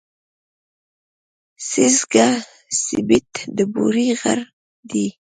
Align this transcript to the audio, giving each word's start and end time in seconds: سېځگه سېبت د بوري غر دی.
سېځگه 1.67 2.27
سېبت 2.81 3.29
د 3.55 3.57
بوري 3.73 4.07
غر 4.21 4.39
دی. 4.89 5.07